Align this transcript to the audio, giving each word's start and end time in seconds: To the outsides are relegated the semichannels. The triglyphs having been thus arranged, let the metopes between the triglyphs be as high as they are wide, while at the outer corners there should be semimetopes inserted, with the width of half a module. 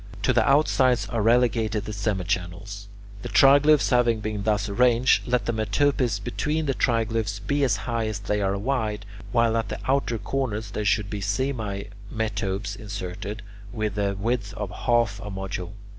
To 0.23 0.33
the 0.33 0.43
outsides 0.49 1.07
are 1.09 1.21
relegated 1.21 1.85
the 1.85 1.91
semichannels. 1.91 2.87
The 3.21 3.29
triglyphs 3.29 3.91
having 3.91 4.19
been 4.19 4.41
thus 4.41 4.67
arranged, 4.67 5.27
let 5.27 5.45
the 5.45 5.53
metopes 5.53 6.17
between 6.17 6.65
the 6.65 6.73
triglyphs 6.73 7.37
be 7.45 7.63
as 7.63 7.75
high 7.85 8.07
as 8.07 8.17
they 8.17 8.41
are 8.41 8.57
wide, 8.57 9.05
while 9.31 9.55
at 9.57 9.69
the 9.69 9.77
outer 9.87 10.17
corners 10.17 10.71
there 10.71 10.85
should 10.85 11.11
be 11.11 11.21
semimetopes 11.21 12.75
inserted, 12.75 13.43
with 13.71 13.93
the 13.93 14.17
width 14.19 14.55
of 14.55 14.71
half 14.71 15.19
a 15.23 15.29
module. 15.29 15.73